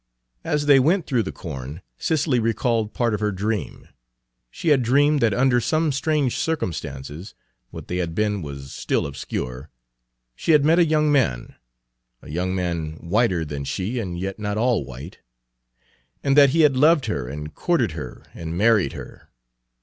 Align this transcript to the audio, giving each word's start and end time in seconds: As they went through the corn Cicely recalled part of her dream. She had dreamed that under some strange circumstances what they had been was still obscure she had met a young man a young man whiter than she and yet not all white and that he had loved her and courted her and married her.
As 0.43 0.65
they 0.65 0.79
went 0.79 1.05
through 1.05 1.21
the 1.21 1.31
corn 1.31 1.83
Cicely 1.99 2.39
recalled 2.39 2.91
part 2.91 3.13
of 3.13 3.19
her 3.19 3.31
dream. 3.31 3.87
She 4.49 4.69
had 4.69 4.81
dreamed 4.81 5.19
that 5.21 5.31
under 5.31 5.61
some 5.61 5.91
strange 5.91 6.37
circumstances 6.37 7.35
what 7.69 7.87
they 7.87 7.97
had 7.97 8.15
been 8.15 8.41
was 8.41 8.71
still 8.73 9.05
obscure 9.05 9.69
she 10.35 10.53
had 10.53 10.65
met 10.65 10.79
a 10.79 10.85
young 10.87 11.11
man 11.11 11.53
a 12.19 12.31
young 12.31 12.55
man 12.55 12.93
whiter 12.93 13.45
than 13.45 13.63
she 13.63 13.99
and 13.99 14.17
yet 14.17 14.39
not 14.39 14.57
all 14.57 14.83
white 14.83 15.19
and 16.23 16.35
that 16.35 16.49
he 16.49 16.61
had 16.61 16.75
loved 16.75 17.05
her 17.05 17.27
and 17.29 17.53
courted 17.53 17.91
her 17.91 18.25
and 18.33 18.57
married 18.57 18.93
her. 18.93 19.29